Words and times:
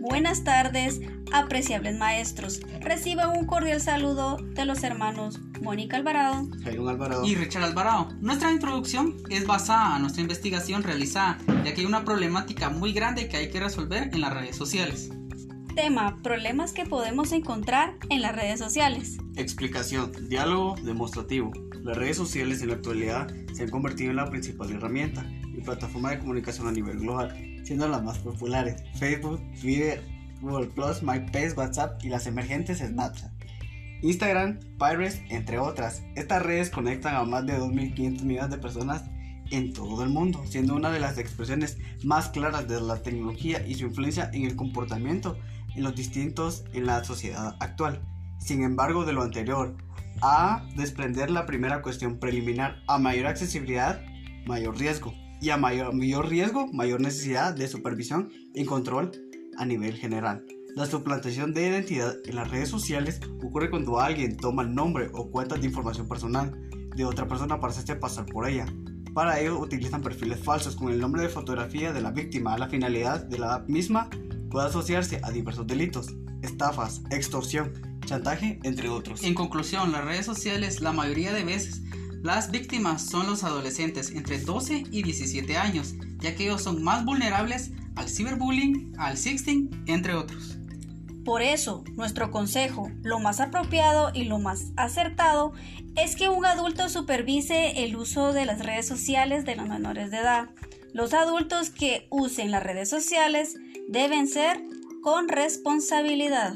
Buenas 0.00 0.44
tardes, 0.44 1.00
apreciables 1.32 1.98
maestros. 1.98 2.60
Reciban 2.80 3.36
un 3.36 3.46
cordial 3.46 3.80
saludo 3.80 4.36
de 4.36 4.64
los 4.64 4.84
hermanos 4.84 5.40
Mónica 5.60 5.96
Alvarado, 5.96 6.48
Alvarado 6.64 7.24
y 7.24 7.34
Richard 7.34 7.64
Alvarado. 7.64 8.08
Nuestra 8.20 8.52
introducción 8.52 9.16
es 9.28 9.44
basada 9.44 9.96
en 9.96 10.02
nuestra 10.02 10.22
investigación 10.22 10.84
realizada, 10.84 11.38
ya 11.64 11.74
que 11.74 11.80
hay 11.80 11.86
una 11.86 12.04
problemática 12.04 12.70
muy 12.70 12.92
grande 12.92 13.28
que 13.28 13.38
hay 13.38 13.50
que 13.50 13.58
resolver 13.58 14.10
en 14.12 14.20
las 14.20 14.32
redes 14.32 14.54
sociales. 14.54 15.10
Tema, 15.74 16.16
problemas 16.22 16.72
que 16.72 16.86
podemos 16.86 17.32
encontrar 17.32 17.96
en 18.08 18.22
las 18.22 18.36
redes 18.36 18.60
sociales. 18.60 19.18
Explicación, 19.36 20.12
diálogo 20.28 20.76
demostrativo. 20.82 21.50
Las 21.82 21.96
redes 21.96 22.16
sociales 22.16 22.62
en 22.62 22.68
la 22.68 22.74
actualidad 22.74 23.32
se 23.52 23.64
han 23.64 23.70
convertido 23.70 24.10
en 24.10 24.16
la 24.16 24.30
principal 24.30 24.70
herramienta 24.70 25.24
y 25.56 25.60
plataforma 25.60 26.10
de 26.10 26.20
comunicación 26.20 26.68
a 26.68 26.72
nivel 26.72 26.98
global, 26.98 27.34
siendo 27.68 27.86
las 27.86 28.02
más 28.02 28.16
populares 28.18 28.82
Facebook, 28.94 29.42
Twitter, 29.60 30.02
Google 30.40 30.68
Plus, 30.68 31.02
MySpace, 31.02 31.52
WhatsApp 31.52 32.02
y 32.02 32.08
las 32.08 32.26
emergentes 32.26 32.78
Snapchat. 32.78 33.30
Instagram, 34.00 34.58
Pirates, 34.78 35.20
entre 35.28 35.58
otras. 35.58 36.02
Estas 36.16 36.42
redes 36.42 36.70
conectan 36.70 37.14
a 37.14 37.24
más 37.24 37.44
de 37.44 37.58
2.500 37.58 38.22
millones 38.22 38.50
de 38.50 38.56
personas 38.56 39.04
en 39.50 39.74
todo 39.74 40.02
el 40.02 40.08
mundo, 40.08 40.42
siendo 40.46 40.74
una 40.76 40.90
de 40.90 41.00
las 41.00 41.18
expresiones 41.18 41.76
más 42.04 42.30
claras 42.30 42.66
de 42.68 42.80
la 42.80 43.02
tecnología 43.02 43.62
y 43.66 43.74
su 43.74 43.84
influencia 43.84 44.30
en 44.32 44.44
el 44.44 44.56
comportamiento 44.56 45.36
en 45.74 45.82
los 45.82 45.94
distintos 45.94 46.64
en 46.72 46.86
la 46.86 47.04
sociedad 47.04 47.54
actual. 47.60 48.00
Sin 48.38 48.62
embargo, 48.62 49.04
de 49.04 49.12
lo 49.12 49.22
anterior, 49.22 49.76
a 50.22 50.64
desprender 50.74 51.30
la 51.30 51.44
primera 51.44 51.82
cuestión 51.82 52.18
preliminar, 52.18 52.82
a 52.86 52.98
mayor 52.98 53.26
accesibilidad, 53.26 54.00
mayor 54.46 54.78
riesgo, 54.78 55.12
y 55.40 55.50
a 55.50 55.56
mayor, 55.56 55.94
mayor 55.94 56.28
riesgo, 56.28 56.66
mayor 56.72 57.00
necesidad 57.00 57.54
de 57.54 57.68
supervisión 57.68 58.30
y 58.54 58.64
control 58.64 59.12
a 59.56 59.64
nivel 59.64 59.94
general. 59.94 60.44
La 60.74 60.86
suplantación 60.86 61.54
de 61.54 61.68
identidad 61.68 62.14
en 62.24 62.36
las 62.36 62.50
redes 62.50 62.68
sociales 62.68 63.20
ocurre 63.42 63.70
cuando 63.70 64.00
alguien 64.00 64.36
toma 64.36 64.62
el 64.62 64.74
nombre 64.74 65.10
o 65.12 65.30
cuentas 65.30 65.60
de 65.60 65.66
información 65.66 66.06
personal 66.08 66.52
de 66.94 67.04
otra 67.04 67.26
persona 67.26 67.58
para 67.58 67.72
hacerse 67.72 67.96
pasar 67.96 68.26
por 68.26 68.48
ella. 68.48 68.66
Para 69.14 69.40
ello 69.40 69.58
utilizan 69.58 70.02
perfiles 70.02 70.38
falsos 70.38 70.76
con 70.76 70.92
el 70.92 71.00
nombre 71.00 71.22
de 71.22 71.28
fotografía 71.28 71.92
de 71.92 72.00
la 72.00 72.12
víctima. 72.12 72.56
La 72.58 72.68
finalidad 72.68 73.24
de 73.24 73.38
la 73.38 73.64
misma 73.66 74.08
puede 74.50 74.68
asociarse 74.68 75.20
a 75.24 75.30
diversos 75.30 75.66
delitos, 75.66 76.14
estafas, 76.42 77.02
extorsión, 77.10 77.72
chantaje, 78.04 78.60
entre 78.62 78.88
otros. 78.88 79.22
En 79.24 79.34
conclusión, 79.34 79.92
las 79.92 80.04
redes 80.04 80.26
sociales 80.26 80.80
la 80.80 80.92
mayoría 80.92 81.32
de 81.32 81.44
veces 81.44 81.82
las 82.22 82.50
víctimas 82.50 83.02
son 83.02 83.26
los 83.26 83.44
adolescentes 83.44 84.10
entre 84.10 84.40
12 84.40 84.84
y 84.90 85.02
17 85.02 85.56
años, 85.56 85.94
ya 86.18 86.34
que 86.34 86.44
ellos 86.44 86.62
son 86.62 86.82
más 86.82 87.04
vulnerables 87.04 87.70
al 87.94 88.08
ciberbullying, 88.08 88.94
al 88.98 89.16
sexting, 89.16 89.84
entre 89.86 90.14
otros. 90.14 90.58
Por 91.24 91.42
eso, 91.42 91.84
nuestro 91.94 92.30
consejo, 92.30 92.90
lo 93.02 93.18
más 93.20 93.38
apropiado 93.40 94.10
y 94.14 94.24
lo 94.24 94.38
más 94.38 94.72
acertado, 94.76 95.52
es 95.94 96.16
que 96.16 96.28
un 96.28 96.46
adulto 96.46 96.88
supervise 96.88 97.84
el 97.84 97.96
uso 97.96 98.32
de 98.32 98.46
las 98.46 98.64
redes 98.64 98.86
sociales 98.88 99.44
de 99.44 99.56
los 99.56 99.68
menores 99.68 100.10
de 100.10 100.18
edad. 100.18 100.48
Los 100.92 101.12
adultos 101.12 101.70
que 101.70 102.06
usen 102.10 102.50
las 102.50 102.62
redes 102.62 102.88
sociales 102.88 103.56
deben 103.88 104.26
ser 104.26 104.60
con 105.02 105.28
responsabilidad. 105.28 106.54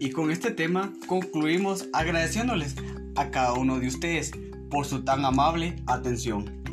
Y 0.00 0.10
con 0.10 0.30
este 0.30 0.50
tema 0.50 0.92
concluimos 1.06 1.86
agradeciéndoles 1.92 2.76
a 3.14 3.30
cada 3.30 3.52
uno 3.54 3.78
de 3.78 3.88
ustedes 3.88 4.32
por 4.68 4.86
su 4.86 5.02
tan 5.02 5.24
amable 5.24 5.76
atención. 5.86 6.67